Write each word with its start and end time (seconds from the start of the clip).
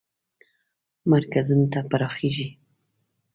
مرکزونو 1.11 1.65
ته 1.73 1.79
پراخیږي. 1.89 2.47